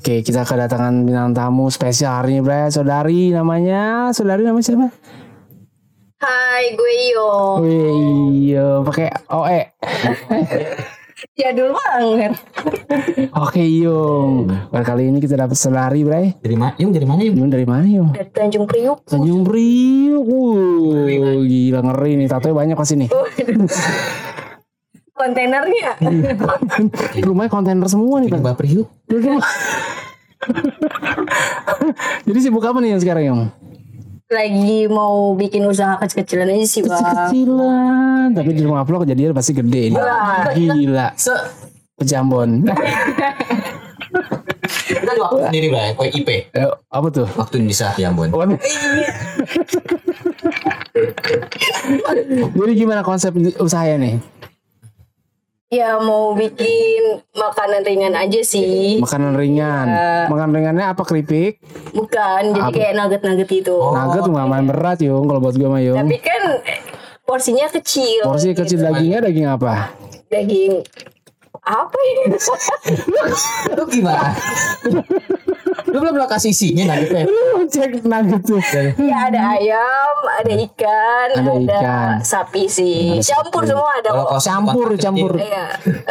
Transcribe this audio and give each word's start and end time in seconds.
Oke, 0.00 0.24
kita 0.24 0.48
kedatangan 0.48 1.04
bintang 1.04 1.36
tamu 1.36 1.68
spesial 1.68 2.24
hari 2.24 2.32
ini, 2.32 2.40
Bray. 2.40 2.72
Saudari 2.72 3.36
namanya, 3.36 4.08
saudari 4.16 4.48
namanya 4.48 4.64
siapa? 4.64 4.88
Hai, 6.24 6.72
gue 6.72 6.92
Iyo. 7.12 7.60
Wih, 7.60 7.92
iya, 8.48 8.80
pakai 8.80 9.12
OE. 9.28 9.60
Jadul 11.36 11.76
banget. 11.76 12.32
Oke, 13.44 13.60
Yung. 13.60 14.48
Well, 14.72 14.84
kali 14.88 15.12
ini 15.12 15.20
kita 15.20 15.36
dapat 15.36 15.60
saudari, 15.60 16.00
Bray. 16.00 16.32
Dari 16.40 16.56
mana? 16.56 16.72
Yung 16.80 16.96
dari 16.96 17.04
mana 17.04 17.20
Yung? 17.20 17.36
Yung 17.36 17.50
dari 17.52 17.66
mana, 17.68 17.84
Yung? 17.84 18.16
Dari 18.16 18.32
Tanjung 18.32 18.64
Priuk. 18.64 19.04
Tanjung 19.04 19.44
Priuk. 19.44 20.24
Wuh, 20.24 21.44
gila 21.44 21.84
ngeri 21.84 22.16
nih. 22.16 22.24
Tatonya 22.24 22.56
banyak 22.56 22.76
pas 22.80 22.88
ini. 22.96 23.04
Kontainernya. 25.20 25.90
Rumahnya 27.28 27.50
kontainer 27.52 27.88
semua 27.92 28.24
nih, 28.24 28.32
Pak. 28.32 28.40
Baper 28.40 28.64
yuk. 28.64 28.88
Jadi 32.24 32.38
sibuk 32.40 32.64
apa 32.64 32.80
nih 32.80 32.96
yang 32.96 33.02
sekarang, 33.04 33.24
Yung? 33.28 33.42
Lagi 34.30 34.86
mau 34.88 35.34
bikin 35.36 35.66
usaha 35.66 35.98
kecil-kecilan 36.00 36.48
aja 36.48 36.64
sih, 36.64 36.80
Bang. 36.86 37.02
Kecilan, 37.02 38.32
tapi 38.32 38.54
di 38.56 38.62
rumah 38.64 38.86
vlog 38.86 39.04
kejadian 39.04 39.36
pasti 39.36 39.52
gede 39.52 39.92
nih. 39.92 40.00
Gila, 40.56 41.12
Se 41.18 41.34
pejambon. 41.98 42.64
kita 44.90 45.12
di 45.12 45.20
waktu 45.20 45.50
sendiri 45.50 45.66
Bray, 45.70 45.90
kue 45.98 46.08
IP. 46.14 46.28
Eh, 46.54 46.70
apa 46.70 47.06
tuh? 47.10 47.26
Waktu 47.26 47.66
bisa 47.66 47.90
ya 47.98 48.14
Ambon. 48.14 48.30
Waduh. 48.30 48.58
Jadi 52.54 52.72
gimana 52.78 53.02
konsep 53.02 53.34
usahanya 53.58 53.96
nih? 53.98 54.14
Ya 55.70 56.02
mau 56.02 56.34
bikin 56.34 57.22
makanan 57.30 57.86
ringan 57.86 58.18
aja 58.18 58.42
sih. 58.42 58.98
Makanan 58.98 59.38
ringan. 59.38 59.86
Makanan 60.26 60.50
ringannya 60.50 60.82
apa 60.90 61.06
keripik? 61.06 61.62
Bukan, 61.94 62.58
jadi 62.58 62.70
kayak 62.74 62.92
nugget-nugget 62.98 63.50
itu. 63.54 63.78
Nugget 63.78 64.26
tuh 64.26 64.32
nggak 64.34 64.48
main 64.50 64.66
berat 64.66 64.98
yung 64.98 65.30
kalau 65.30 65.38
buat 65.38 65.54
gue 65.54 65.70
mah 65.70 65.78
yung. 65.78 65.94
Tapi 65.94 66.18
kan 66.18 66.42
porsinya 67.22 67.70
kecil. 67.70 68.26
Porsi 68.26 68.50
kecil 68.50 68.82
dagingnya 68.82 69.22
daging 69.22 69.46
apa? 69.46 69.94
Daging 70.26 70.82
apa 71.62 71.98
ya? 72.02 72.14
Lu 73.78 73.86
gimana? 73.86 74.34
Lu 75.90 75.98
belum 75.98 76.14
lo 76.14 76.26
kasih 76.26 76.50
isinya 76.50 76.94
nanti 76.94 77.06
teh. 77.10 77.24
Cek 77.70 78.02
nugget 78.02 78.42
tuh. 78.42 78.58
ya 78.98 79.30
ada 79.30 79.54
ayam, 79.54 80.14
ada 80.26 80.52
ikan, 80.66 81.28
Ada 81.38 81.50
ada, 81.50 81.54
ikan. 81.62 82.10
sapi 82.22 82.66
sih. 82.66 83.18
Campur 83.22 83.62
semua 83.62 83.90
ada 83.98 84.10
Kalau 84.10 84.26
kok. 84.26 84.40
Campur, 84.42 84.88
campur. 84.96 85.32
Iya. 85.38 85.64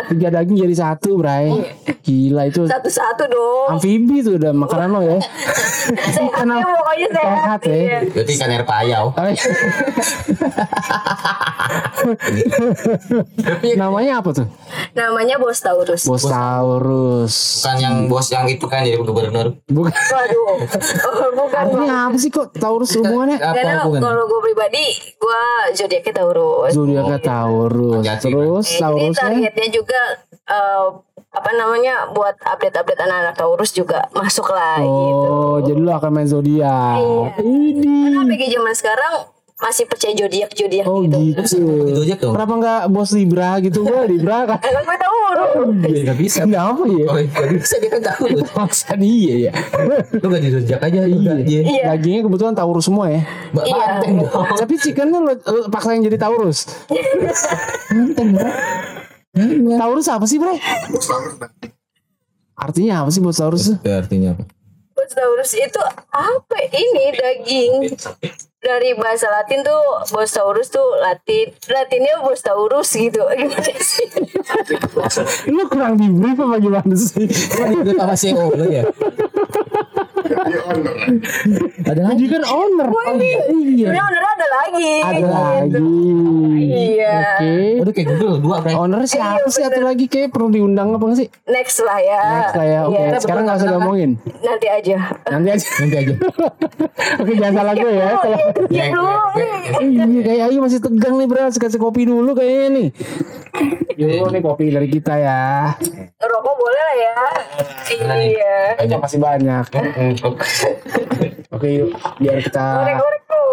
Tiga 0.07 0.27
daging 0.31 0.55
jadi 0.55 0.75
satu, 0.75 1.19
Bray. 1.19 1.51
Gila 1.99 2.47
itu. 2.47 2.63
Satu-satu 2.63 3.23
dong. 3.27 3.67
Amfibi 3.75 4.23
tuh 4.23 4.39
udah 4.39 4.51
makanan 4.55 4.87
lo 4.89 5.01
ya. 5.03 5.17
Sehat 5.89 6.45
ya, 6.45 6.61
pokoknya 6.61 7.07
sehat. 7.11 7.33
Sehat 7.35 7.61
ya. 7.65 7.75
Iya. 7.75 7.97
Berarti 8.13 8.31
ikan 8.37 8.49
air 8.53 8.63
payau. 8.63 9.05
Namanya 13.75 14.21
apa 14.21 14.29
tuh? 14.33 14.47
Namanya 14.93 15.35
Bos 15.41 15.59
Taurus. 15.59 16.03
Bos 16.05 16.23
Taurus. 16.25 17.35
Bukan 17.61 17.77
yang 17.79 17.95
bos 18.07 18.27
yang 18.29 18.45
itu 18.47 18.65
kan 18.69 18.85
jadi 18.85 18.97
gubernur. 18.99 19.57
Bukan. 19.69 19.93
Waduh. 19.93 20.47
Oh, 21.09 21.29
bukan. 21.35 21.57
Artinya 21.59 21.95
apa 22.05 22.17
sih 22.17 22.29
kok 22.29 22.51
Taurus 22.51 22.91
hubungannya? 22.93 23.37
Karena 23.37 23.73
Apa 23.75 23.85
hubungan? 23.85 24.01
kalau 24.03 24.23
gue 24.25 24.39
pribadi, 24.43 24.85
gue 25.15 25.41
zodiaknya 25.73 26.13
Taurus. 26.15 26.71
Zodiaknya 26.71 27.19
Taurus. 27.19 28.01
Hati-hati, 28.01 28.23
Terus 28.25 28.65
Eh, 28.65 28.71
Jadi 28.71 28.81
Taurusnya 28.81 29.21
targetnya 29.21 29.67
juga 29.69 30.01
eh, 30.49 30.85
apa 31.29 31.51
namanya 31.53 31.93
buat 32.09 32.33
update-update 32.35 32.97
anak-anak 32.99 33.35
Taurus 33.35 33.71
juga 33.71 34.09
masuk 34.11 34.49
lah 34.49 34.81
gitu. 34.81 35.29
Oh, 35.29 35.57
jadi 35.61 35.77
lu 35.77 35.91
akan 35.91 36.09
main 36.11 36.25
zodiak. 36.25 36.97
Iya. 36.97 37.25
Ini. 37.39 37.93
Karena 38.09 38.21
PG 38.27 38.43
zaman 38.51 38.73
sekarang 38.73 39.13
masih 39.59 39.85
percaya 39.85 40.13
zodiak 40.15 40.49
zodiak 40.49 40.85
Oh 40.87 41.03
gitu. 41.03 41.19
gitu. 41.21 41.59
Kenapa 42.25 42.53
nggak 42.55 42.81
bos 42.87 43.11
Libra 43.11 43.59
gitu? 43.59 43.83
Gue 43.83 44.01
Libra 44.07 44.47
kan. 44.47 44.57
Eh, 44.57 44.71
kan 44.71 44.81
gue 44.81 44.97
Taurus. 44.97 45.17
Iya 45.85 46.01
nggak 46.09 46.19
bisa. 46.19 46.39
Kenapa 46.43 46.83
ya? 46.85 47.05
Oh 47.07 47.15
nggak 47.33 47.49
bisa 47.55 47.75
dia 47.77 47.89
kan 47.89 48.01
tahu. 48.03 48.23
Maksa 48.53 48.89
dia 48.95 49.33
ya. 49.49 49.53
Lu 50.15 50.27
gak 50.27 50.41
dirujak 50.41 50.79
aja 50.79 50.99
juga. 51.05 51.33
Iya. 51.39 51.61
Iya. 51.63 51.83
Dagingnya 51.91 52.21
kebetulan 52.25 52.53
Taurus 52.53 52.85
semua 52.85 53.05
ya. 53.09 53.21
Mbak 53.51 53.65
Iya. 53.65 53.75
banteng 53.77 54.13
dong. 54.21 54.45
Tapi 54.55 54.73
chickennya 54.77 55.19
lu, 55.19 55.31
lu 55.33 55.59
paksa 55.67 55.89
yang 55.93 56.03
jadi 56.03 56.17
Taurus. 56.17 56.59
Taurus 59.79 60.07
apa 60.07 60.25
sih, 60.25 60.37
Bre? 60.37 60.57
Artinya 62.59 63.05
apa 63.05 63.09
sih 63.09 63.23
bos 63.23 63.39
Taurus? 63.39 63.71
artinya 63.81 64.35
apa? 64.35 64.43
Bos 65.09 65.17
Taurus 65.17 65.57
itu 65.57 65.81
apa 66.13 66.57
ini 66.69 67.09
daging 67.09 67.97
dari 68.61 68.93
bahasa 68.93 69.25
Latin 69.25 69.65
tuh 69.65 70.05
Bos 70.13 70.29
Taurus 70.29 70.69
tuh 70.69 70.85
Latin 71.01 71.49
Latinnya 71.65 72.21
Bos 72.21 72.45
Taurus 72.45 72.93
gitu 72.93 73.17
gimana 73.41 73.73
sih 73.81 74.05
Lu 75.49 75.65
kurang 75.65 75.97
di 75.97 76.13
brief 76.13 76.37
apa 76.37 76.61
gimana 76.61 76.93
sih? 76.93 77.25
Itu 77.25 77.91
sama 77.97 78.13
CEO 78.13 78.53
lu 78.53 78.69
ya. 78.69 78.85
Ada 81.83 82.01
lagi. 82.03 82.23
Kan 82.25 82.43
owner. 82.45 82.87
Iya. 83.49 83.87
Ini 83.89 83.99
owner 83.99 84.23
ada 84.23 84.47
lagi 84.47 84.91
Ada 85.01 85.27
lagi. 85.27 85.93
Iya 86.59 87.15
Oke. 87.19 87.53
Udah 87.81 87.93
kayak 87.93 88.07
Google 88.09 88.37
dua 88.39 88.55
Bray. 88.59 88.73
Owner 88.75 89.01
siapa 89.05 89.47
sih 89.47 89.61
satu 89.61 89.81
lagi 89.81 90.05
kayak 90.05 90.29
perlu 90.29 90.49
diundang 90.49 90.93
apa 90.93 91.03
nggak 91.03 91.19
sih? 91.19 91.27
next 91.49 91.81
lah 91.81 91.97
ya 91.97 92.21
Next 92.39 92.55
lah 92.55 92.65
ya. 92.65 92.79
Oke, 92.85 92.99
Iya, 92.99 93.19
sekarang 93.19 93.43
nggak 93.45 93.57
usah 93.57 93.69
ngomongin. 93.73 94.11
nanti 94.39 94.67
aja 94.67 94.97
Nanti 95.29 95.49
aja. 95.51 95.67
Nanti 95.79 95.95
aja. 95.97 96.13
Oke, 97.21 97.31
jangan 97.35 97.53
salah 97.55 97.73
gue 97.75 97.91
ya. 97.91 98.09
Kalau 98.15 98.37
ya 98.69 98.83
belum 98.91 99.07
Iya, 99.79 100.21
kayak 100.25 100.43
Ayu 100.49 100.59
masih 100.59 100.79
tegang 100.79 101.15
nih, 101.15 101.27
Bro. 101.27 101.47
Kasih 101.49 101.79
kopi 101.79 102.03
dulu 102.03 102.31
kayaknya 102.33 102.67
nih. 102.71 102.87
Yuk, 103.99 104.31
nih 104.31 104.41
kopi 104.41 104.71
dari 104.71 104.87
kita 104.87 105.13
ya. 105.19 105.75
rokok 106.19 106.55
boleh 106.55 106.79
lah 106.79 106.95
ya 106.95 107.15
iya 108.15 108.55
Banyak 108.79 108.99
masih 109.01 109.19
banyak. 109.19 109.65
Oke, 111.55 111.67
yuk. 111.75 111.89
Biar 112.17 112.37
kita 112.39 112.67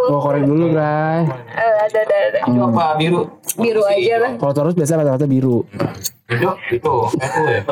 mau 0.07 0.21
korek 0.21 0.43
dulu, 0.45 0.71
Bray. 0.71 1.27
Eh, 1.27 1.75
ada 1.83 1.99
ada 1.99 2.17
ada 2.31 2.39
Apa 2.47 2.95
biru? 2.95 3.27
biru 3.57 3.83
aja 3.83 4.15
lah 4.21 4.33
Kalau 4.37 4.53
terus 4.53 4.75
biasa 4.77 5.01
rata-rata 5.01 5.27
biru. 5.27 5.65
Itu 6.27 6.51
itu 6.69 6.95
aku 7.07 7.41
ya. 7.47 7.63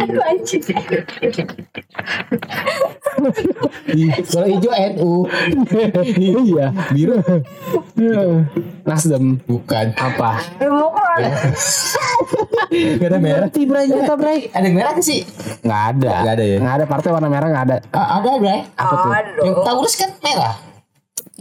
Aduh, 0.00 0.22
anjing 0.24 0.62
Kalau 4.26 4.46
hijau 4.48 4.72
NU. 4.90 5.12
Iya. 6.16 6.66
Biru 6.90 7.16
Nasdem. 8.84 9.38
bukan. 9.44 9.86
Apa? 9.94 10.40
Demokrat 10.56 10.99
Gak 13.00 13.08
ada 13.08 13.18
merah. 13.18 13.38
Berarti, 13.46 13.60
Bray. 13.64 13.84
Nyata, 13.86 14.14
Bray. 14.14 14.38
Ada 14.48 14.64
yang 14.64 14.76
merah 14.76 14.92
sih? 15.00 15.20
Nggak 15.60 15.82
ada. 15.90 16.12
Nggak 16.22 16.34
ada 16.34 16.44
ya? 16.44 16.56
Nggak 16.58 16.74
ada 16.74 16.84
partai 16.86 17.10
warna 17.10 17.28
merah 17.28 17.48
nggak 17.48 17.64
ada. 17.66 17.76
Ah, 17.90 18.06
ada 18.16 18.30
Bray. 18.38 18.60
Apa 18.74 18.94
tuh? 18.96 19.10
Yang 19.10 19.26
Aduh 19.50 19.64
Taurus 19.64 19.94
kan 19.96 20.10
merah. 20.20 20.54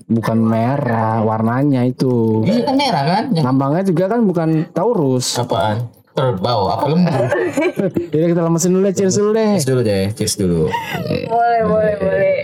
Bukan 0.10 0.38
merah, 0.42 1.22
warnanya 1.22 1.86
itu. 1.86 2.42
Ini 2.42 2.66
kan 2.66 2.76
merah 2.76 3.04
kan? 3.06 3.24
Yang 3.30 3.46
Lambangnya 3.46 3.84
juga 3.86 4.04
kan 4.08 4.20
bukan 4.24 4.50
Taurus. 4.72 5.38
apaan? 5.38 5.86
Kerbau 6.10 6.68
apa 6.68 6.86
lembu? 6.90 7.14
Jadi 8.10 8.26
kita 8.34 8.42
lemesin 8.42 8.74
dulu 8.74 8.84
deh, 8.84 8.94
cheers 8.94 9.16
dulu 9.16 9.32
deh. 9.32 9.50
Cheers 9.56 9.68
dulu 9.70 9.82
deh, 9.86 10.04
cheers 10.12 10.36
dulu. 10.36 10.62
boleh 11.30 11.62
boleh 11.64 11.94
boleh 11.96 12.38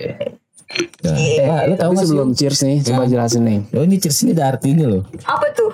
Nah, 1.06 1.64
lu 1.66 1.76
tahu 1.76 1.90
nggak 1.92 2.04
sih? 2.04 2.10
sebelum 2.10 2.30
cheers 2.34 2.60
nih, 2.62 2.78
coba 2.84 3.04
jelasin 3.06 3.44
nih. 3.44 3.60
Oh 3.74 3.84
ini 3.84 3.96
cheers 3.96 4.20
ini 4.22 4.32
ada 4.32 4.54
artinya 4.54 4.86
loh. 4.86 5.04
apa 5.24 5.48
tuh 5.52 5.65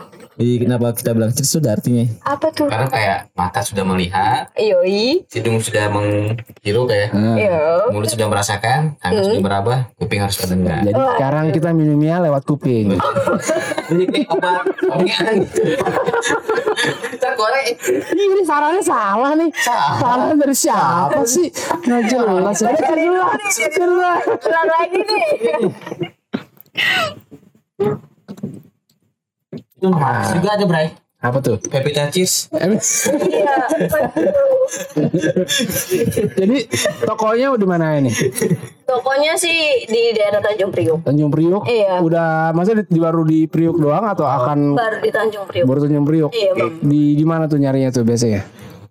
Jadi 0.42 0.66
kenapa 0.66 0.90
kita 0.98 1.14
bilang 1.14 1.30
itu 1.30 1.46
ada 1.62 1.78
artinya? 1.78 2.06
apa 2.26 2.50
tuh 2.50 2.66
Karena 2.66 2.90
kayak 2.90 3.30
mata 3.38 3.62
sudah 3.62 3.86
melihat, 3.86 4.50
yoi 4.58 5.22
hidung 5.30 5.62
sudah 5.62 5.86
menghirup 5.94 6.90
ya, 6.90 7.14
yo 7.38 7.94
mulut 7.94 8.10
sudah 8.10 8.26
merasakan, 8.26 8.98
tangan 8.98 9.22
sudah 9.22 9.38
meraba, 9.38 9.76
kuping 10.02 10.18
harus 10.18 10.42
mendengar. 10.42 10.82
Jadi 10.82 10.98
sekarang 10.98 11.46
kita 11.54 11.70
minumnya 11.78 12.18
lewat 12.26 12.42
kuping. 12.50 12.98
Jadi 13.86 14.04
kayak 14.18 14.34
obat 14.34 14.66
omongan. 14.90 15.36
Kita 17.14 17.30
korek. 17.38 17.78
Ini 18.10 18.42
sarannya 18.42 18.82
salah 18.82 19.38
nih. 19.38 19.54
Salah 19.62 20.34
dari 20.34 20.56
siapa 20.58 21.22
sih? 21.22 21.54
Nggak 21.86 22.02
jelas. 22.10 22.58
ya. 22.66 22.74
Jelas. 22.74 23.54
Jelas. 23.78 24.22
ulang 24.26 24.68
lagi 24.74 25.00
nih 25.06 25.30
Itu 29.82 30.38
juga 30.38 30.50
ada 30.54 30.66
Bray. 30.70 30.88
Apa 31.22 31.38
tuh? 31.38 31.62
Pepita 31.62 32.10
iya 32.10 33.54
Jadi 36.34 36.58
tokonya 37.06 37.54
di 37.54 37.68
mana 37.70 38.02
ini? 38.02 38.10
tokonya 38.90 39.38
sih 39.38 39.86
di 39.86 40.18
daerah 40.18 40.42
Tanjung 40.42 40.74
Priok 40.74 41.06
Tanjung 41.06 41.30
Priok. 41.30 41.70
Iya. 41.70 42.02
Udah 42.02 42.58
masa 42.58 42.74
di, 42.74 43.00
baru 43.00 43.22
di 43.22 43.46
Priok 43.46 43.78
doang 43.78 44.10
atau 44.10 44.26
akan 44.26 44.74
baru 44.74 44.98
di 44.98 45.12
Tanjung 45.14 45.46
Priok 45.46 45.66
baru 45.70 45.80
Tanjung 45.86 46.06
Priok? 46.10 46.32
Iya, 46.34 46.52
Bang. 46.58 46.74
Di 46.90 47.02
di 47.14 47.26
mana 47.26 47.46
tuh 47.46 47.62
nyarinya 47.62 47.94
tuh 47.94 48.02
biasanya? 48.02 48.42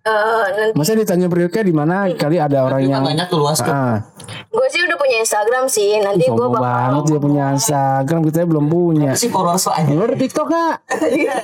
Eh, 0.00 0.44
nanti 0.56 0.72
Masa 0.72 0.96
ditanya 0.96 1.28
periuknya 1.28 1.60
di 1.60 1.74
mana 1.76 2.08
kali 2.16 2.40
ada 2.40 2.64
orang 2.64 2.80
Kan 2.80 2.88
yang 2.88 3.04
banyak 3.04 3.26
tuh 3.28 3.36
luas 3.36 3.60
tuh. 3.60 3.68
ah, 3.68 4.00
gue 4.48 4.66
sih 4.72 4.80
udah 4.80 4.96
punya 4.96 5.16
Instagram 5.20 5.68
sih. 5.68 6.00
Nanti 6.00 6.24
gue 6.24 6.46
bakal 6.48 6.64
banget 6.64 7.02
dia 7.04 7.20
punya 7.20 7.44
Instagram 7.52 8.20
kita 8.24 8.48
belum 8.48 8.66
punya. 8.72 9.12
Si 9.12 9.28
followers 9.28 9.68
soalnya. 9.68 9.92
Lo 9.92 10.08
ada 10.08 10.16
TikTok 10.16 10.48
gak? 10.48 10.74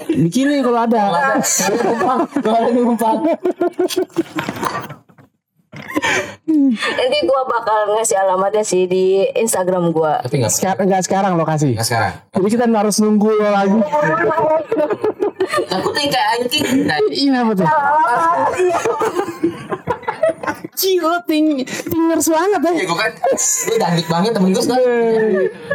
Bikinin 0.08 0.64
kalau 0.64 0.88
ada. 0.88 1.02
Kalau 2.32 2.56
ada 2.56 2.70
numpang. 2.72 3.16
nanti 6.96 7.18
gue 7.20 7.40
bakal 7.52 7.78
ngasih 7.92 8.16
alamatnya 8.16 8.64
sih 8.64 8.88
di 8.88 9.20
Instagram 9.36 9.92
gue. 9.92 10.12
Tapi 10.24 10.34
nggak 10.40 10.52
Sekarang 10.56 10.88
enggak 10.88 11.02
sekarang 11.04 11.32
lokasi. 11.36 11.76
nggak 11.76 11.84
sekarang. 11.84 12.12
Jadi 12.32 12.48
kita 12.48 12.64
harus 12.72 12.96
nunggu 13.04 13.28
lo 13.36 13.50
lagi. 13.52 13.78
Takutnya 15.64 16.04
kayak 16.06 16.28
anjing. 16.36 16.64
Nah, 16.84 16.98
Ini 17.06 17.36
apa 17.36 17.52
tuh? 17.54 17.66
Gila 20.76 21.24
ting 21.24 21.46
tingers 21.88 22.28
banget 22.28 22.60
ya 22.60 22.70
ya. 22.70 22.84
gue 22.84 22.94
kan 22.94 23.10
gue 23.40 23.76
dangdut 23.76 24.06
banget 24.06 24.30
temen 24.36 24.48
gue 24.52 24.60
sekarang 24.60 24.84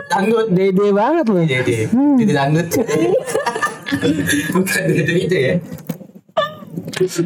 dangdut 0.07 0.47
Dede 0.53 0.87
banget 0.93 1.25
loh. 1.25 1.41
iya 1.41 1.59
iya 1.65 1.85
jadi 1.89 2.31
dangdut 2.31 2.67
bukan 4.51 4.83
dede 4.87 5.13
itu 5.17 5.35
ya 5.35 5.53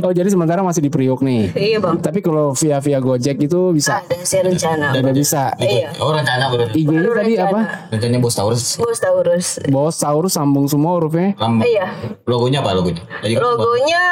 Oh 0.03 0.11
jadi 0.13 0.29
sementara 0.31 0.61
masih 0.61 0.81
di 0.83 0.91
Priuk 0.91 1.21
nih. 1.21 1.51
Iya 1.55 1.77
bang. 1.81 1.97
Tapi 1.99 2.19
kalau 2.21 2.53
via 2.55 2.77
via 2.79 2.99
Gojek 2.99 3.37
itu 3.41 3.71
bisa. 3.71 4.01
Ada 4.01 4.17
sih 4.23 4.39
rencana. 4.41 4.95
Udah 4.95 5.13
bisa. 5.15 5.53
Iya. 5.57 5.91
oh 6.01 6.11
rencana 6.11 6.51
bener 6.51 6.69
IG-nya 6.75 7.11
tadi 7.15 7.33
apa? 7.39 7.59
rencananya 7.91 8.19
bos 8.21 8.35
Taurus 8.35 8.77
Bos 8.77 8.99
Taurus. 8.99 9.47
Bos 9.69 9.95
Taurus 9.97 10.33
sambung 10.35 10.65
semua 10.67 10.97
hurufnya. 10.99 11.35
Iya. 11.63 11.87
logonya 12.25 12.59
apa 12.61 12.75
logonya 12.75 13.03
Tadi 13.21 13.33
Logonya 13.37 14.03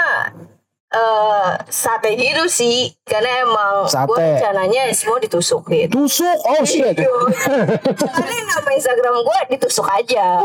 eh 0.93 1.49
sate 1.67 2.13
gitu 2.13 2.45
sih 2.45 2.93
karena 3.01 3.41
emang 3.41 3.89
Sate. 3.89 4.07
gue 4.07 4.17
rencananya 4.17 4.93
semua 4.93 5.17
ditusuk 5.17 5.65
gitu. 5.67 6.05
Tusuk. 6.05 6.37
Oh 6.45 6.61
shit. 6.61 6.93
Karena 6.93 8.35
nama 8.45 8.69
Instagram 8.71 9.15
gue 9.19 9.39
ditusuk 9.51 9.89
aja. 9.89 10.37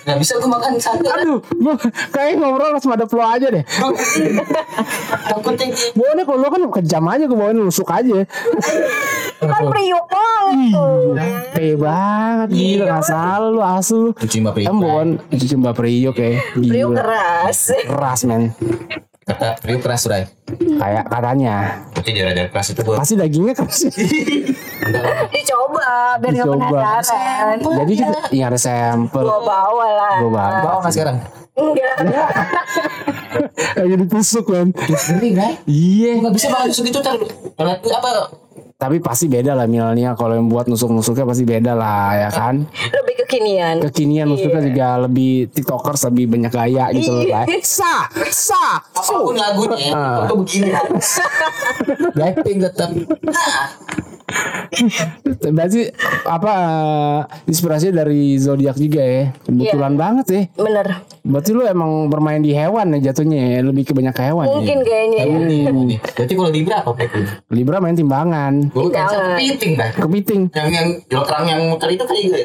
nggak 0.00 0.16
bisa 0.16 0.38
gue 0.38 0.46
makan 0.46 0.78
sate 0.78 1.06
Aduh, 1.06 1.42
gua 1.58 1.74
kayak 2.10 2.38
ngobrol 2.38 2.70
langsung 2.70 2.94
ada 2.94 3.04
flow 3.04 3.26
aja 3.26 3.50
deh. 3.50 3.66
takutnya 5.26 5.66
Bawaannya 5.92 6.24
kalau 6.24 6.38
lo 6.38 6.48
kan 6.48 6.62
kejam 6.80 7.04
aja 7.06 7.24
gue 7.26 7.34
bawain 7.34 7.58
lusuk 7.58 7.90
aja. 7.90 8.22
kan 9.40 9.62
priuk 9.66 10.04
banget 10.06 10.70
tuh. 10.70 10.99
Peh 11.50 11.74
banget 11.74 12.48
gila 12.50 12.84
gak 12.90 13.04
salah 13.04 13.48
lu 13.48 13.60
asu. 13.60 14.00
cuci 14.14 14.36
mbak 14.38 14.52
Pri 14.52 14.64
Kan 14.64 14.76
bawaan 14.76 15.08
cuci 15.28 15.54
mbak 15.54 15.74
Priuk 15.74 16.14
ya. 16.14 16.38
Priuk 16.52 16.90
Gila. 16.90 16.96
keras. 16.96 17.58
Keras 17.82 18.20
men. 18.24 18.42
kata 19.22 19.54
Priuk 19.58 19.78
keras 19.80 20.02
Ray 20.04 20.26
Kayak 20.50 21.06
katanya. 21.06 21.56
berarti 21.92 22.10
daerah 22.12 22.46
keras 22.46 22.66
itu 22.68 22.80
gue 22.80 22.96
Pasti 22.96 23.14
dagingnya 23.14 23.54
keras. 23.54 23.78
Dicoba 25.32 25.90
biar 26.16 26.32
gak 26.32 26.46
Dicoba. 26.46 26.66
penasaran. 26.68 27.56
Jadi 27.60 27.92
kita 27.96 28.18
ya 28.30 28.44
ada 28.46 28.58
sampel. 28.58 29.22
Gue 29.22 29.40
bawa 29.40 29.86
lah. 29.88 30.14
Gue 30.18 30.30
bawa. 30.30 30.58
bawa 30.60 30.78
nggak 30.80 30.92
sekarang 30.92 31.16
Enggak. 31.52 31.96
Kayak 33.76 33.98
ditusuk 33.98 34.44
kan. 34.46 34.66
Ngeri 34.72 35.30
Ray 35.32 35.52
Iya. 35.64 36.12
nggak 36.18 36.32
bisa 36.32 36.46
makan 36.48 36.66
susu 36.68 36.82
gitu 36.82 36.98
ntar 36.98 37.16
kalau 37.52 37.72
apa 37.76 38.10
Tapi 38.80 38.96
pasti 38.96 39.28
beda 39.28 39.52
lah 39.52 39.68
milenial 39.68 40.16
kalau 40.16 40.32
yang 40.32 40.48
buat 40.48 40.64
nusuk-nusuknya 40.64 41.28
pasti 41.28 41.44
beda 41.44 41.76
lah 41.76 42.16
ya 42.16 42.28
kan. 42.32 42.64
Lebih 42.96 43.14
kekinian. 43.22 43.76
Kekinian 43.84 44.24
nusuknya 44.24 44.62
juga 44.64 44.88
lebih 45.04 45.52
tiktokers 45.52 46.00
lebih 46.08 46.32
banyak 46.32 46.48
gaya 46.48 46.88
gitu 46.90 47.12
loh. 47.12 47.22
Iya. 47.22 47.44
Kayak, 47.44 47.60
Sa, 47.62 48.08
sa, 48.32 48.80
su. 48.96 49.12
apa 49.12 49.20
pun 49.20 49.36
lagunya 49.36 49.92
Ah. 49.92 50.24
itu 50.24 50.34
begini 50.34 50.68
Blackpink 52.16 52.58
tetap 52.64 52.90
Berarti 55.56 55.90
apa 56.24 56.52
eh, 56.54 57.20
inspirasi 57.50 57.92
dari 57.92 58.38
zodiak 58.38 58.78
juga 58.78 59.02
ya? 59.02 59.24
Kebetulan 59.44 59.94
banget 59.98 60.26
ya. 60.30 60.42
Bener. 60.56 60.86
Berarti 61.20 61.50
lu 61.52 61.66
emang 61.68 62.08
bermain 62.08 62.40
di 62.40 62.56
hewan 62.56 62.96
ya 62.96 63.12
jatuhnya 63.12 63.58
ya, 63.58 63.60
lebih 63.60 63.84
ke 63.84 63.92
banyak 63.92 64.14
ke 64.14 64.22
hewan 64.24 64.46
ya. 64.48 64.56
Mungkin 64.56 64.78
kayaknya 64.86 65.18
ya. 65.20 65.26
Ini. 65.68 65.96
Berarti 66.00 66.32
kalau 66.32 66.50
Libra 66.50 66.76
apa 66.80 66.90
Blackpink? 66.96 67.26
Libra 67.50 67.76
main 67.82 67.96
timbangan, 67.96 68.52
kan 68.70 68.90
Jangan. 68.90 69.36
kepiting 69.36 69.72
dah. 69.76 69.90
kepiting. 69.94 70.42
Yang 70.54 70.70
yang 70.70 70.88
lokang 71.10 71.44
yang 71.46 71.60
muter 71.68 71.88
itu 71.90 72.04
kayak 72.06 72.24
gue. 72.30 72.44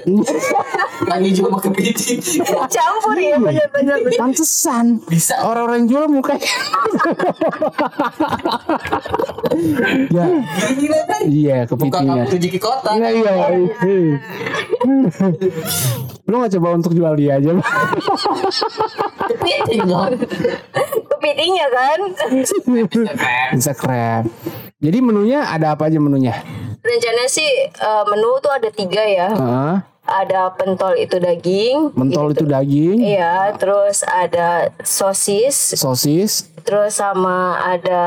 Kan 1.06 1.20
hijau 1.22 1.46
sama 1.48 1.60
kepiting. 1.62 2.20
Campur 2.76 3.18
ya 3.20 3.38
bener-bener. 3.38 3.98
Pantesan 4.18 5.00
Bisa. 5.06 5.36
orang-orang 5.46 5.86
yang 5.86 5.90
jual 5.92 6.06
mukanya. 6.10 6.54
ya, 10.16 10.26
iya 11.24 11.58
Bukan 11.70 11.85
kepitingnya. 11.90 12.26
kamu 12.26 12.34
tujuh 12.34 12.50
ke 12.52 12.60
kota. 12.60 12.90
Iya 12.96 13.10
iya. 13.12 13.34
iya. 13.86 14.18
Lu 16.30 16.42
gak 16.42 16.58
coba 16.58 16.68
untuk 16.74 16.92
jual 16.98 17.14
dia 17.18 17.38
aja? 17.38 17.54
Kepiting 19.30 19.86
dong. 19.86 20.18
Kepitingnya 21.14 21.68
kan. 21.70 22.00
Bisa 23.58 23.72
keren. 23.78 24.26
Jadi 24.82 24.98
menunya 25.06 25.46
ada 25.46 25.78
apa 25.78 25.86
aja 25.86 26.02
menunya? 26.02 26.34
Rencana 26.82 27.30
sih 27.30 27.50
eh, 27.70 28.04
menu 28.10 28.42
tuh 28.42 28.54
ada 28.54 28.70
tiga 28.74 29.06
ya. 29.06 29.30
Heeh. 29.34 29.76
Ada 30.06 30.54
pentol 30.54 30.94
itu 31.02 31.18
daging. 31.18 31.98
mentol 31.98 32.30
itu 32.30 32.46
daging, 32.46 33.02
Iya, 33.02 33.58
terus 33.58 34.06
ada 34.06 34.70
sosis, 34.86 35.74
sosis, 35.74 36.46
terus 36.62 37.02
sama 37.02 37.58
ada 37.58 38.06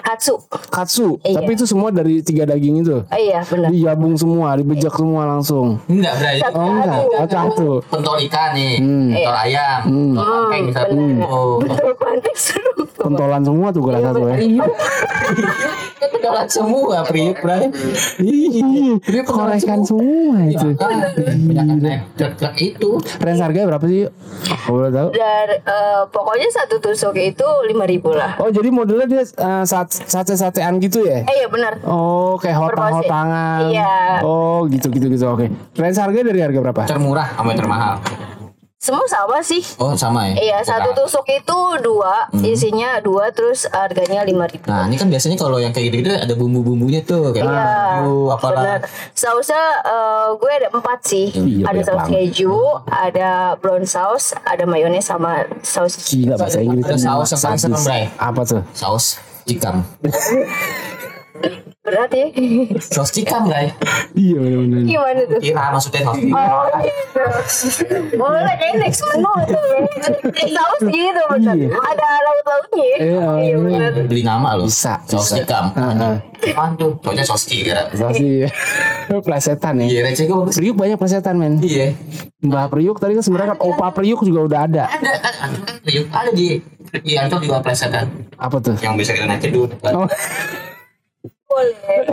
katsu. 0.00 0.34
katsu. 0.68 1.06
Iya. 1.22 1.40
Tapi 1.40 1.50
itu 1.52 1.64
semua 1.64 1.88
dari 1.88 2.20
tiga 2.20 2.44
daging 2.44 2.82
itu. 2.82 3.00
Oh 3.00 3.18
iya, 3.18 3.40
benar. 3.44 3.68
Digabung 3.68 4.14
semua, 4.14 4.56
dibejak 4.56 4.92
semua 4.92 5.22
langsung. 5.26 5.78
Enggak, 5.86 6.14
Bray. 6.18 6.38
Oh 6.50 6.66
enggak, 6.66 6.98
oh, 7.06 7.28
satu. 7.28 7.68
Pentol 7.86 8.16
ikan 8.26 8.50
nih, 8.52 8.74
Hmm. 8.78 9.08
pentol 9.12 9.36
ayam, 9.36 9.80
pentol 9.82 10.24
pangkeng 10.24 10.64
misalnya. 10.66 11.04
Oh, 11.24 11.56
Betul 11.58 11.92
pantek 11.96 12.36
seru. 12.36 12.74
Pentolan 12.90 13.42
semua 13.42 13.68
tuh 13.70 13.80
gue 13.80 13.92
rasa 13.92 14.10
tuh 14.12 14.26
ya. 14.28 14.36
Kan 16.00 16.08
pentolan 16.16 16.48
semua, 16.48 17.04
Pri, 17.04 17.36
Bray. 17.36 17.68
Iya, 18.24 19.20
korekan 19.28 19.84
semua 19.84 20.48
itu. 20.48 20.72
Banyak 20.72 21.76
naik 21.76 22.00
truk-truk 22.16 22.54
itu. 22.56 22.90
Range 23.20 23.40
harganya 23.44 23.76
berapa 23.76 23.84
sih? 23.84 24.08
Kalau 24.64 24.80
boleh 24.80 24.92
tahu. 24.96 25.08
Dan 25.12 25.48
eh, 25.60 26.02
pokoknya 26.08 26.48
satu 26.48 26.80
tusuk 26.80 27.12
itu 27.20 27.44
lima 27.68 27.84
ribu 27.84 28.16
lah. 28.16 28.40
Oh 28.40 28.48
jadi 28.48 28.72
modelnya 28.72 29.06
dia 29.12 29.22
uh, 29.44 29.64
sate-satean 29.68 30.80
gitu 30.80 31.04
ya? 31.04 31.28
Eh 31.28 31.44
iya 31.44 31.48
benar. 31.52 31.84
Oh 31.84 32.40
kayak 32.40 32.56
hotang-hotangan. 32.64 33.68
Iya. 33.68 34.24
Oh 34.24 34.64
gitu 34.72 34.88
gitu 34.88 35.12
gitu 35.12 35.24
oke. 35.28 35.52
Range 35.76 35.98
harganya 36.00 36.32
dari 36.32 36.40
harga 36.40 36.58
berapa? 36.64 36.80
Termurah 36.88 37.28
sama 37.36 37.52
yang 37.52 37.60
termahal. 37.60 37.94
Semua 38.80 39.04
sama 39.04 39.44
sih. 39.44 39.60
Oh, 39.76 39.92
sama 39.92 40.32
ya? 40.32 40.40
Iya, 40.40 40.58
satu 40.64 40.96
tusuk 40.96 41.28
itu 41.28 41.58
dua, 41.84 42.32
isinya 42.40 42.96
dua, 43.04 43.28
terus 43.28 43.68
harganya 43.68 44.24
lima 44.24 44.48
ribu. 44.48 44.72
Nah, 44.72 44.88
ini 44.88 44.96
kan 44.96 45.12
biasanya 45.12 45.36
kalau 45.36 45.60
yang 45.60 45.68
kayak 45.68 45.92
gitu-gitu 45.92 46.08
ada 46.08 46.32
bumbu-bumbunya 46.32 47.04
tuh 47.04 47.28
kayak 47.28 47.44
Iya, 47.44 47.60
bumbu 48.00 48.32
apalah. 48.32 48.80
benar. 48.80 48.80
Sausnya 49.12 49.60
eh, 49.84 50.26
gue 50.32 50.52
ada 50.64 50.68
empat 50.72 50.98
sih. 51.04 51.28
Iya, 51.28 51.68
ada 51.68 51.76
banyak 51.76 51.84
saus 51.84 52.00
banget. 52.00 52.12
keju, 52.32 52.56
ada 52.88 53.30
brown 53.60 53.84
sauce, 53.84 54.32
ada 54.48 54.64
mayones 54.64 55.04
sama 55.04 55.44
saus. 55.60 56.00
Gila 56.08 56.40
bahasa 56.40 56.64
Inggris. 56.64 57.04
Ada 57.04 57.36
saus 57.36 57.60
yang 57.60 57.76
paling. 57.76 58.08
Apa 58.16 58.40
tuh? 58.48 58.62
Saus 58.72 59.20
cikam. 59.44 59.84
Berat 61.80 62.12
ya? 62.12 62.26
Saus 62.78 63.08
cikam, 63.08 63.48
Bray. 63.48 63.72
Iya 64.12 64.36
benar-benar. 64.36 64.84
Gimana 64.84 65.20
tuh? 65.24 65.40
Kira 65.40 65.64
maksudnya 65.70 66.00
saus 66.04 66.18
cikam. 66.18 66.36
Oh, 66.36 66.66
gitu. 66.78 67.22
Boleh 68.14 68.54
kayak 68.54 68.74
next 68.78 69.00
menu. 69.02 69.32
Saus 70.46 70.80
gitu 70.82 71.22
bener. 71.30 71.56
Iya. 71.56 71.68
Ada 71.72 72.06
laut-lautnya. 72.20 72.84
ya. 72.84 72.96
Iya, 73.00 73.26
Iya 73.40 73.54
bener. 73.58 73.90
Beli 74.04 74.22
nama 74.22 74.54
loh. 74.54 74.68
Bisa, 74.68 75.00
Saus 75.04 75.24
bisa. 75.26 75.40
cikam. 75.40 75.72
Heeh. 75.72 76.14
Apaan 76.52 76.72
tuh? 76.74 76.92
Soalnya 77.00 77.24
saus 77.24 77.44
kira. 77.44 77.88
Pasti 77.88 78.44
plesetan 79.26 79.74
ya. 79.80 79.86
Iya, 79.88 80.00
receh 80.04 80.24
gue. 80.24 80.52
Priuk 80.52 80.76
banyak 80.76 80.96
plesetan 80.96 81.34
men. 81.36 81.58
Iya. 81.60 81.96
Mbah 82.40 82.68
Priuk 82.68 82.96
tadi 82.96 83.12
kan 83.12 83.24
sebenarnya 83.24 83.48
kan 83.52 83.60
Opa 83.62 83.88
Priuk 83.90 84.20
juga 84.20 84.40
udah 84.44 84.60
ada. 84.64 84.84
Ada, 84.86 85.12
ada, 85.16 85.30
ada, 85.48 86.00
ada 86.12 86.30
di 86.30 86.60
di 87.00 87.12
Ancol 87.14 87.38
juga 87.40 87.60
plesetan 87.60 88.08
Apa 88.34 88.56
tuh? 88.58 88.74
yang 88.80 88.96
bisa 88.96 89.12
kita 89.12 89.24
naik 89.24 89.40
cedul. 89.40 89.68
Oh, 89.86 90.08
Boleh. 91.50 92.06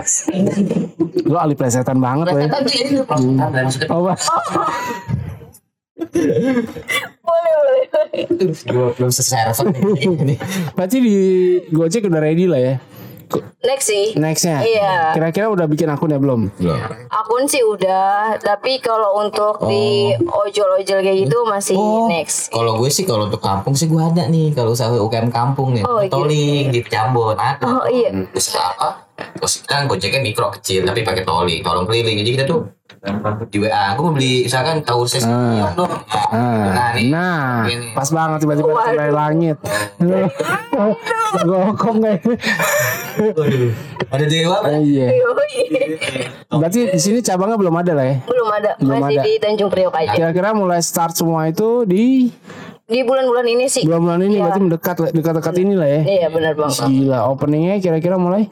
lo 1.24 1.38
ahli 1.38 1.54
plesetan 1.54 2.02
banget 2.02 2.26
lo 2.28 2.38
ya. 2.38 2.48
Maksudnya 2.50 3.88
Oh, 3.88 4.02
Pak. 4.04 4.18
Boleh, 7.20 7.52
boleh. 7.54 8.24
gue 8.64 8.88
belum 8.94 9.12
seserver 9.12 9.70
nih. 10.24 10.40
Berarti 10.76 10.98
di 10.98 11.18
Gojek 11.70 12.08
udah 12.08 12.22
ready 12.22 12.46
lah 12.46 12.60
ya. 12.60 12.76
Next 13.60 13.92
sih. 13.92 14.16
Nextnya. 14.16 14.64
Iya. 14.64 15.12
Kira-kira 15.12 15.52
udah 15.52 15.68
bikin 15.68 15.92
akun 15.92 16.08
ya 16.08 16.16
belum? 16.16 16.48
Belum. 16.56 16.80
Akun 17.12 17.44
sih 17.44 17.60
udah, 17.60 18.40
tapi 18.40 18.80
kalau 18.80 19.20
untuk 19.20 19.68
di 19.68 20.16
ojol-ojol 20.16 21.04
kayak 21.04 21.28
gitu 21.28 21.44
masih 21.44 21.76
Oh. 21.76 22.08
next. 22.08 22.48
Kalau 22.48 22.80
gue 22.80 22.88
sih 22.88 23.04
kalau 23.04 23.28
untuk 23.28 23.44
kampung 23.44 23.76
sih 23.76 23.92
gue 23.92 24.00
ada 24.00 24.32
nih 24.32 24.56
kalau 24.56 24.72
usaha 24.72 24.88
UKM 24.90 25.28
kampung 25.28 25.76
nih. 25.76 25.84
Oh. 25.84 26.00
Toling 26.08 26.72
di 26.72 26.80
Ciambon 26.82 27.36
ada. 27.36 27.60
Oh 27.62 27.84
iya. 27.86 28.16
Terus 28.32 28.56
apa? 28.56 29.07
Terus 29.38 29.54
kan 29.64 29.86
gojeknya 29.86 30.20
mikro 30.20 30.50
kecil 30.52 30.84
tapi 30.84 31.02
pakai 31.02 31.22
toli, 31.22 31.62
tolong 31.62 31.86
keliling. 31.86 32.18
Jadi 32.18 32.30
kita 32.32 32.46
tuh 32.46 32.68
di 33.48 33.58
WA 33.58 33.94
aku 33.94 34.00
mau 34.02 34.14
beli 34.14 34.44
misalkan 34.44 34.82
tahu 34.82 35.06
ses 35.06 35.24
Ah. 35.24 35.70
dong. 35.72 35.88
Ah, 36.10 36.36
Nah, 36.68 36.90
nih. 36.94 37.08
nah, 37.08 37.64
Ini. 37.64 37.94
pas 37.94 38.10
banget 38.10 38.40
tiba-tiba 38.42 38.68
dari 38.90 39.14
langit. 39.14 39.58
Gokong 41.40 41.98
kayak. 42.00 42.22
Waduh. 43.34 43.72
Ada 44.08 44.26
dewa 44.26 44.56
Eh, 44.68 44.80
Iya. 44.84 45.08
Berarti 46.50 46.80
di 46.90 47.00
sini 47.00 47.20
cabangnya 47.20 47.58
belum 47.58 47.76
ada 47.76 47.92
lah 47.94 48.06
ya. 48.06 48.16
Belum 48.24 48.48
ada, 48.50 48.72
Belum 48.78 48.98
masih 49.00 49.16
ada. 49.16 49.26
di 49.26 49.34
Tanjung 49.38 49.70
Priok 49.70 49.94
aja. 49.94 50.14
Kira-kira 50.14 50.50
mulai 50.52 50.80
start 50.80 51.14
semua 51.14 51.46
itu 51.46 51.84
di 51.84 52.30
Di 52.84 53.04
bulan-bulan 53.04 53.44
ini 53.46 53.68
sih. 53.68 53.84
bulan-bulan 53.84 54.20
ini 54.22 54.34
Iya. 54.34 54.42
berarti 54.42 54.60
mendekat 54.62 54.96
dekat-dekat 55.12 55.56
ini 55.60 55.74
lah 55.76 55.90
ya. 55.90 56.02
Iya 56.04 56.28
benar 56.30 56.54
banget. 56.56 56.88
Gila, 56.88 57.20
openingnya 57.28 57.76
kira-kira 57.78 58.16
mulai 58.16 58.48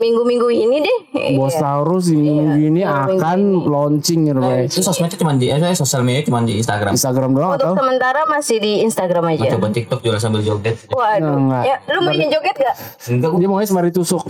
Minggu-minggu 0.00 0.48
ini 0.48 0.76
deh. 0.80 0.98
Bos 1.36 1.52
Iya. 1.52 1.60
Taurus 1.60 2.08
ini 2.08 2.32
minggu 2.32 2.56
ini 2.56 2.80
minggu 2.80 3.20
akan 3.20 3.38
launching 3.62 4.20
gitu 4.24 4.40
ya. 4.40 4.64
Itu 4.64 4.80
sosmednya 4.80 5.16
cuma 5.16 5.36
di 5.36 5.46
eh, 5.46 5.76
sosial 5.76 6.00
media 6.00 6.24
cuma 6.24 6.40
di 6.40 6.56
Instagram. 6.56 6.96
Instagram 6.96 7.30
doang 7.30 7.52
atau? 7.52 7.72
Untuk 7.72 7.84
sementara 7.84 8.24
masih 8.24 8.56
di 8.58 8.80
Instagram 8.80 9.22
Nah, 9.22 9.36
aja. 9.36 9.48
coba 9.52 9.68
TikTok 9.68 10.00
jualan 10.00 10.16
sambil 10.16 10.40
joget. 10.40 10.80
Waduh. 10.88 11.36
Enggak. 11.36 11.62
Ya, 11.62 11.76
lu 11.86 12.00
mau 12.00 12.12
joget 12.16 12.56
gak? 12.56 12.74
Enggak 13.06 13.30
Dia 13.36 13.46
maunya 13.46 13.66
semari 13.68 13.90
tusuk 13.92 14.24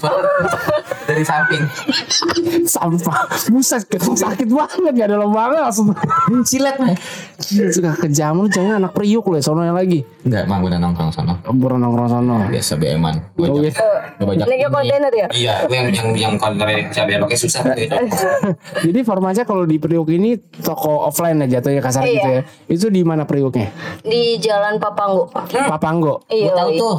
dari 1.09 1.23
samping. 1.23 1.63
sampah. 2.67 3.31
Buset, 3.49 3.87
sakit 3.87 4.49
banget 4.49 4.93
gak 4.93 5.07
ada 5.07 5.17
lubangnya 5.17 5.71
langsung. 5.71 5.95
Silet 6.43 6.77
mah. 6.77 6.99
Suka 7.71 7.95
kejam 7.97 8.37
lu 8.37 8.49
jangan 8.49 8.83
anak 8.83 8.93
priuk 8.93 9.23
lu 9.25 9.39
ya 9.39 9.43
sono 9.43 9.63
yang 9.63 9.79
lagi. 9.79 10.03
Enggak, 10.23 10.45
mang 10.45 10.61
udah 10.61 10.79
nongkrong 10.79 11.15
sana. 11.15 11.39
Buran 11.47 11.79
nongkrong 11.79 12.11
sono. 12.11 12.37
Biasa 12.49 12.75
BM-an. 12.75 13.17
Oh, 13.39 13.55
iya. 13.57 13.71
Bajak 14.19 14.47
Nega 14.47 14.69
kontainer 14.69 15.13
ya? 15.13 15.27
Iya, 15.31 15.53
gue 15.67 15.77
yang 15.77 15.89
yang 16.15 16.33
yang 16.37 17.05
biar 17.07 17.21
pakai 17.21 17.39
susah 17.39 17.63
gitu. 17.75 17.93
Jadi 18.87 18.99
formatnya 19.03 19.43
kalau 19.43 19.65
di 19.65 19.77
Priuk 19.77 20.09
ini 20.09 20.39
toko 20.61 21.05
offline 21.05 21.41
aja 21.41 21.59
jatuhnya 21.59 21.81
kasar 21.81 22.05
Iya. 22.05 22.13
gitu 22.13 22.29
ya. 22.29 22.43
Itu 22.67 22.87
di 22.89 23.03
mana 23.03 23.25
Priuknya? 23.25 23.69
Di 24.01 24.39
Jalan 24.39 24.79
Papanggo. 24.79 25.29
Papanggo. 25.45 26.25
Gue 26.25 26.47
Iya. 26.47 26.53
tahu 26.55 26.71
tuh. 26.75 26.97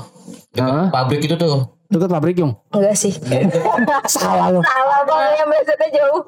Dekat 0.52 0.92
pabrik 0.92 1.22
itu 1.24 1.36
tuh. 1.36 1.66
Dekat 1.88 2.10
pabrik 2.10 2.36
yung. 2.38 2.54
Enggak 2.70 2.96
sih. 2.96 3.14
Salah 4.08 4.52
lu. 4.52 4.60
Salah 4.62 5.02
banget 5.04 5.34
yang 5.38 5.50
biasanya 5.50 5.88
jauh. 5.92 6.22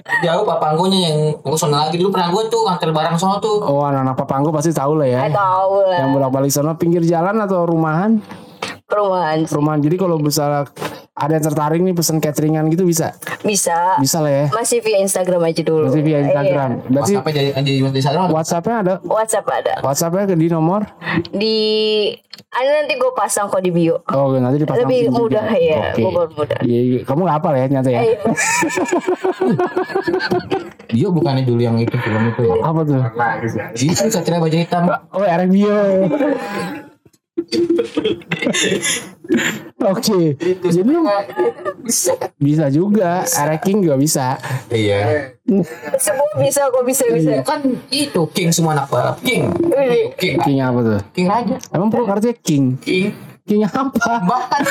Jauh 0.00 0.48
papanggonya 0.48 1.12
yang 1.12 1.16
gue 1.36 1.58
sana 1.60 1.86
lagi 1.86 2.00
dulu 2.00 2.08
pernah 2.08 2.32
gue 2.32 2.42
tuh 2.48 2.64
antar 2.64 2.88
barang 2.88 3.20
sono 3.20 3.36
tuh. 3.36 3.60
Oh 3.60 3.84
anak-anak 3.84 4.16
Papanggo 4.16 4.48
pasti 4.48 4.72
tahu 4.72 4.96
lah 4.96 5.06
ya. 5.06 5.20
Eh 5.28 5.30
tahu 5.30 5.84
Yang 5.86 6.08
lah. 6.08 6.12
bolak-balik 6.16 6.50
sono 6.50 6.72
pinggir 6.74 7.04
jalan 7.04 7.36
atau 7.36 7.68
rumahan? 7.68 8.16
Perumahan 8.88 9.44
sih. 9.44 9.52
Rumahan. 9.54 9.80
Jadi 9.84 9.96
kalau 9.96 10.16
misalnya 10.16 10.66
ada 11.10 11.34
yang 11.34 11.42
tertarik 11.42 11.82
nih 11.82 11.90
pesen 11.90 12.22
cateringan 12.22 12.70
gitu 12.70 12.86
bisa. 12.86 13.10
Bisa. 13.42 13.98
Bisa 13.98 14.22
lah 14.22 14.30
ya. 14.30 14.46
Masih 14.54 14.78
via 14.78 15.02
Instagram 15.02 15.42
aja 15.42 15.62
dulu. 15.66 15.90
Berarti 15.90 16.02
via 16.06 16.18
Instagram. 16.22 16.70
Iya. 16.70 16.86
Berarti 16.86 17.12
WhatsApp 17.18 17.34
jadi 17.34 17.50
di 17.60 17.72
di 17.82 17.98
Instagram. 17.98 18.30
WhatsApp-nya 18.30 18.76
ada. 18.78 18.94
WhatsApp 19.02 19.46
ada. 19.50 19.74
WhatsApp-nya 19.82 20.24
ke 20.30 20.34
di 20.38 20.46
nomor. 20.46 20.86
Di 21.34 21.56
ada 22.50 22.82
nanti 22.82 22.94
gue 22.94 23.10
pasang 23.18 23.50
kok 23.50 23.58
di 23.58 23.74
bio. 23.74 24.06
Oh 24.14 24.38
nanti 24.38 24.62
dipasang. 24.62 24.86
Lebih 24.86 24.98
di 25.02 25.10
juga. 25.10 25.18
mudah 25.18 25.46
ya. 25.58 25.82
Google 25.98 26.30
mudah. 26.30 26.58
Iya, 26.62 26.80
iya. 26.80 27.00
kamu 27.02 27.20
nggak 27.26 27.38
apa 27.42 27.48
ya 27.58 27.66
nyata 27.68 27.90
ya? 27.90 28.00
Eh, 28.10 28.16
Dia 30.90 31.06
bukannya 31.06 31.46
dulu 31.46 31.62
yang 31.62 31.78
itu 31.78 31.94
film 32.00 32.34
itu 32.34 32.42
ya. 32.48 32.56
Apa 32.64 32.80
tuh? 32.82 32.98
Itu 33.78 34.10
Satria 34.10 34.42
Baja 34.42 34.58
Hitam. 34.58 34.90
Oh, 35.14 35.26
Erek 35.26 35.50
Oke, 39.80 40.36
jadi 40.60 40.90
lu 40.90 41.06
bisa 42.36 42.68
juga, 42.68 43.24
Ereking 43.24 43.80
juga 43.80 43.96
bisa. 43.96 44.36
Iya. 44.68 45.32
semua 45.96 46.28
bisa 46.36 46.68
kok 46.68 46.84
bisa 46.84 47.04
bisa. 47.08 47.40
Kan 47.42 47.64
itu 47.88 48.22
King 48.36 48.50
semua 48.52 48.76
anak 48.76 48.92
barat. 48.92 49.16
King. 49.24 49.50
King. 50.20 50.36
King 50.44 50.58
apa 50.60 50.78
tuh? 50.84 51.00
King 51.16 51.26
Raja. 51.30 51.56
Emang 51.72 51.88
perlu 51.88 52.06
artinya 52.10 52.36
King? 52.42 52.76
King. 52.82 53.14
King 53.48 53.66
apa? 53.66 54.20
Bahkan 54.30 54.62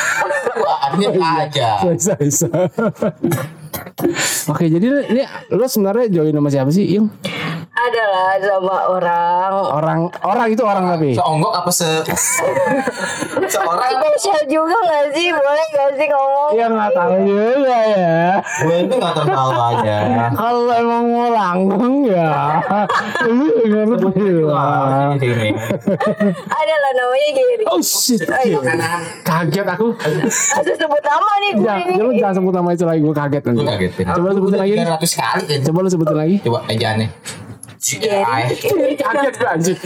Wah, 0.60 0.78
artinya 0.92 1.44
aja. 1.44 1.70
Bisa 1.84 2.14
bisa. 2.20 2.48
Oke, 4.48 4.72
jadi 4.72 4.88
ini 5.12 5.24
lu 5.52 5.66
sebenarnya 5.68 6.08
join 6.12 6.36
sama 6.36 6.50
siapa 6.52 6.72
sih, 6.72 6.86
Yung? 6.96 7.08
Adalah 7.90 8.38
sama 8.38 8.76
orang. 8.86 9.52
Orang 9.74 10.00
orang 10.22 10.48
itu 10.54 10.62
orang 10.62 10.86
tapi. 10.94 11.10
Seonggok 11.18 11.54
apa 11.58 11.72
se 11.74 11.90
seorang 13.54 13.92
Spesial 14.20 14.42
juga 14.52 14.78
gak 14.84 15.06
sih? 15.16 15.28
Boleh 15.32 15.68
gak 15.74 15.90
sih 15.96 16.08
ngomong? 16.12 16.52
Ya 16.54 16.66
nggak 16.68 16.92
tahu 16.92 17.16
juga 17.24 17.78
ya. 17.88 18.20
gue 18.44 18.78
itu 18.84 18.96
nggak 19.00 19.16
tahu 19.16 19.52
aja. 19.56 19.98
Kalau 20.36 20.74
emang 20.76 21.04
mau 21.08 21.30
langgeng 21.32 21.96
ya, 22.04 22.60
lu 23.26 23.48
ngerti 23.88 24.28
lah. 24.44 25.16
Ini. 25.16 25.50
Adalah 26.52 26.92
namanya 27.00 27.30
Giri. 27.32 27.64
Oh 27.72 27.80
shit, 27.80 28.22
kaget 29.24 29.66
aku. 29.66 29.88
Asal 30.28 30.76
sebut 30.76 31.02
nama 31.02 31.32
nih 31.40 31.52
gue 31.56 31.64
Jangan, 31.64 31.80
ini. 31.80 31.94
jangan, 31.96 32.14
jangan 32.20 32.36
sebut 32.38 32.54
nama 32.54 32.70
itu 32.76 32.86
lagi, 32.86 33.00
gue 33.00 33.16
kaget 33.16 33.44
nanti. 33.48 33.58
Gue 33.58 33.68
kaget. 33.72 33.92
Coba 34.04 34.28
lu 34.28 34.36
sebutin 34.38 34.60
lagi. 34.60 34.74
300 34.78 35.16
kali 35.16 35.44
kan. 35.48 35.60
Coba 35.64 35.78
lu 35.80 35.90
sebutin 35.90 36.18
lagi. 36.20 36.36
Coba 36.44 36.60
ejaannya. 37.80 38.56
Giri. 38.56 38.94
Kaget 38.96 39.34
gue 39.34 39.50
anjir. 39.50 39.78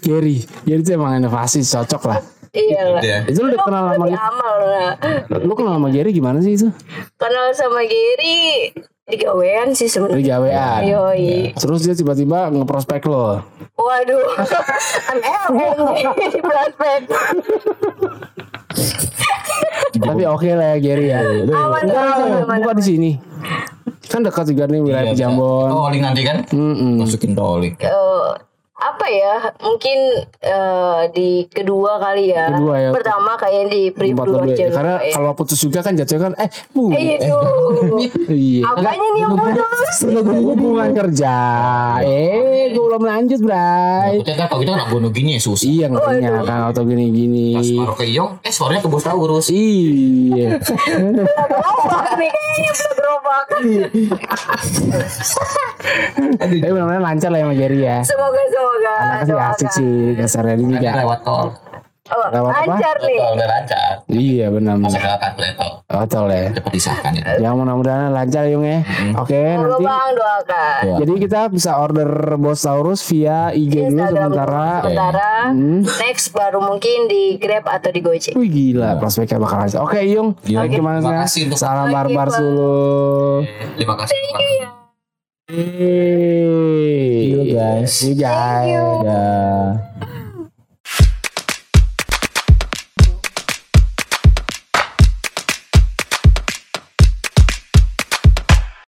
Gary, 0.00 0.36
Gary 0.64 0.80
itu 0.80 0.90
emang 0.94 1.18
inovasi 1.18 1.60
cocok 1.60 2.02
lah. 2.08 2.20
Iya 2.48 2.80
lah. 2.88 3.02
Udah. 3.04 3.20
Itu 3.28 3.38
lu 3.44 3.48
udah 3.52 3.60
kenal 3.60 3.82
sama 3.92 4.04
lah. 4.08 4.18
lu 5.36 5.52
kenal 5.52 5.72
sama 5.76 5.88
Gary 5.92 6.10
gimana 6.10 6.40
sih 6.40 6.56
itu? 6.56 6.68
Kenal 7.20 7.52
sama 7.52 7.84
Giri 7.84 8.72
di 9.04 9.16
gawean 9.16 9.76
sih 9.76 9.88
sebenarnya. 9.88 10.36
gawean. 10.40 10.80
Yoi. 10.88 11.52
Terus 11.52 11.80
dia 11.84 11.92
tiba-tiba 11.92 12.48
ngeprospek 12.48 13.04
lo. 13.04 13.44
Waduh. 13.76 14.24
MLM 15.52 16.16
di 16.32 16.40
prospek. 16.40 17.00
Tapi 19.98 20.22
oke 20.24 20.48
lah 20.52 20.66
ya 20.72 20.78
Gary 20.80 21.06
ya. 21.10 21.20
Aman, 21.20 21.84
Enggak, 21.84 22.04
aman, 22.16 22.30
aman, 22.44 22.56
bukan 22.64 22.76
di 22.76 22.84
sini. 22.84 23.10
Kan 24.08 24.24
dekat 24.24 24.48
juga 24.48 24.64
nih 24.64 24.80
wilayah 24.80 25.12
Pejambon. 25.12 25.68
Oh, 25.68 25.86
Oling 25.92 26.00
nanti 26.00 26.24
kan? 26.24 26.42
Mm-mm. 26.48 26.96
Masukin 27.04 27.36
rolling. 27.36 27.76
Eh, 27.76 28.28
apa 28.78 29.06
ya 29.06 29.34
mungkin 29.58 29.98
eh, 30.38 31.02
di 31.10 31.28
kedua 31.44 31.98
kali 31.98 32.30
ya 32.30 32.46
Kedua 32.48 32.74
ya. 32.78 32.90
pertama 32.94 33.34
kayak 33.34 33.66
di 33.66 33.90
preview 33.90 34.38
aja 34.38 34.66
Karena 34.70 34.94
ya. 35.02 35.12
kalau 35.12 35.34
putus 35.34 35.58
juga 35.58 35.82
kan 35.82 35.98
jatuhnya 35.98 36.30
kan 36.30 36.34
eh 36.38 36.48
bu. 36.70 36.94
eh 36.94 37.18
itu 37.18 37.38
Iya. 38.30 38.62
apanya 38.70 39.08
nih 39.08 39.20
yang 39.20 39.34
putus 39.34 39.98
Hubungan 40.38 40.94
kerja. 40.94 41.34
Eh, 42.00 42.70
gue 42.70 42.78
belum 42.78 43.02
lanjut, 43.02 43.40
Bray. 43.40 44.22
Kita 44.22 44.32
kan 44.36 44.46
kalau 44.46 44.60
kita 44.62 44.72
anak 44.74 44.88
gunung 44.88 45.10
gini 45.10 45.34
ya 45.34 45.40
susah. 45.40 45.66
Iya 45.66 45.86
ngertinya 45.90 46.30
kan 46.44 46.58
auto 46.64 46.82
gini-gini. 46.84 47.58
Pas 47.58 47.66
baru 47.66 47.94
ke 47.94 48.04
Iyong, 48.06 48.30
eh 48.40 48.52
suaranya 48.52 48.80
ke 48.80 48.88
bos 48.88 49.04
urus. 49.04 49.50
Iya. 49.50 50.58
gerobak 50.62 52.14
nih 52.14 52.30
kayaknya 52.30 52.70
belum 52.70 52.92
gerobak 52.94 53.46
Tapi 56.38 56.54
benar-benar 56.60 57.02
lancar 57.02 57.30
lah 57.30 57.40
ya 57.40 57.52
Gary 57.52 57.80
ya. 57.80 57.98
semoga 58.02 58.38
semoga 58.44 58.67
Anaknya 58.70 59.24
sih 59.24 59.34
asik 59.34 59.70
sih 59.72 59.94
dasarnya 60.14 60.54
ini 60.56 60.64
Kan 60.66 60.72
juga. 60.74 60.90
lewat 60.98 61.20
tol. 61.22 61.46
oh, 62.08 62.24
Lewat 62.26 62.52
apa? 62.54 62.64
lancar 62.70 62.96
nih 62.98 63.16
Tol 63.18 63.34
lancar. 63.38 63.90
Iya 64.08 64.46
benar. 64.48 64.74
Masa 64.76 64.96
kelewat 64.96 65.20
kalkulator. 65.22 65.70
Auto 65.88 66.20
lah 66.22 66.38
ya. 66.38 66.48
Cepat 66.52 66.72
disahkan 66.74 67.12
itu. 67.12 67.30
Ya 67.38 67.50
mudah-mudahan 67.50 68.08
lancar 68.10 68.44
Yung 68.46 68.60
ya. 68.62 68.80
Oke 69.14 69.36
semoga 69.36 69.68
nanti. 69.70 69.84
bang 69.84 70.10
doakan 70.14 70.80
Iya. 70.80 70.94
Jadi 70.98 71.12
kita 71.18 71.40
bisa 71.48 71.70
order 71.76 72.10
Bos 72.34 72.60
Taurus 72.60 73.00
via 73.04 73.38
IG 73.50 73.72
dulu 73.74 73.84
Instagram 73.90 74.28
sementara. 74.30 74.68
sementara 74.80 75.30
Hmm. 75.48 75.80
next 75.98 76.26
baru 76.30 76.58
mungkin 76.62 76.98
di 77.06 77.22
Grab 77.36 77.64
atau 77.66 77.88
di 77.88 78.00
Gojek 78.00 78.32
Wih 78.32 78.48
gila 78.48 78.96
prospeknya 78.96 79.36
bakal 79.38 79.58
lancar. 79.60 79.80
Oke 79.82 80.00
Yung. 80.06 80.32
Iya. 80.42 80.64
Gimana 80.66 80.98
Terima 80.98 81.10
sih? 81.10 81.20
kasih 81.22 81.40
untuk- 81.46 81.60
Salam 81.60 81.86
barbar 81.88 82.28
dulu. 82.30 83.44
Terima 83.74 83.94
kasih. 83.96 84.16
Iya. 84.16 84.68
Hey. 85.50 87.24
You, 87.24 87.54
guys. 87.54 87.94
See 87.96 88.12
you 88.12 88.20
guys. 88.20 88.68
you. 88.68 88.84
Dah. 89.08 89.87